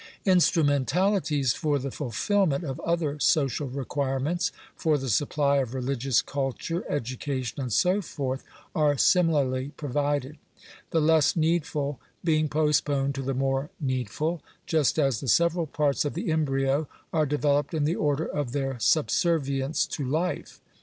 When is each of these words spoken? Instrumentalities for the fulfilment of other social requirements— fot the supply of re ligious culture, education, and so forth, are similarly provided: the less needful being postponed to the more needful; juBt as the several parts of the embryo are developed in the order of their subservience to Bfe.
Instrumentalities 0.25 1.53
for 1.53 1.77
the 1.77 1.91
fulfilment 1.91 2.63
of 2.63 2.79
other 2.79 3.19
social 3.19 3.67
requirements— 3.67 4.51
fot 4.75 4.99
the 4.99 5.09
supply 5.11 5.57
of 5.57 5.75
re 5.75 5.81
ligious 5.83 6.23
culture, 6.25 6.83
education, 6.89 7.61
and 7.61 7.71
so 7.71 8.01
forth, 8.01 8.43
are 8.73 8.97
similarly 8.97 9.73
provided: 9.77 10.39
the 10.89 10.99
less 10.99 11.35
needful 11.35 11.99
being 12.23 12.49
postponed 12.49 13.13
to 13.13 13.21
the 13.21 13.35
more 13.35 13.69
needful; 13.79 14.41
juBt 14.67 14.97
as 14.97 15.19
the 15.19 15.27
several 15.27 15.67
parts 15.67 16.03
of 16.03 16.15
the 16.15 16.31
embryo 16.31 16.87
are 17.13 17.27
developed 17.27 17.75
in 17.75 17.83
the 17.83 17.95
order 17.95 18.25
of 18.25 18.53
their 18.53 18.79
subservience 18.79 19.85
to 19.85 20.03
Bfe. 20.03 20.57